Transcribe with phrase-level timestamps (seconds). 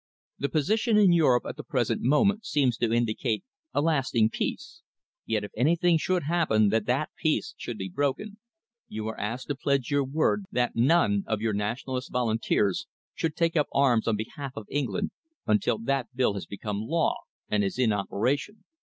[0.39, 4.81] The position in Europe at the present moment seems to indicate a lasting peace,
[5.27, 8.37] yet if anything should happen that that peace should be broken,
[8.87, 13.55] you are asked to pledge your word that none of your Nationalist volunteers should take
[13.55, 15.11] up arms on behalf of England
[15.45, 18.63] until that bill has become law and is in operation.